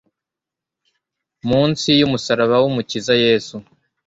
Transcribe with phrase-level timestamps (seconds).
[1.47, 3.55] Munsi yumusaraba wumukiza Yesu